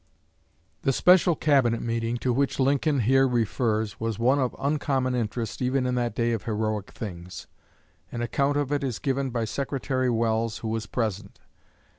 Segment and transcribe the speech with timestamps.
[0.81, 5.85] The special Cabinet meeting to which Lincoln here refers was one of uncommon interest even
[5.85, 7.45] in that day of heroic things.
[8.11, 11.39] An account of it is given by Secretary Welles, who was present.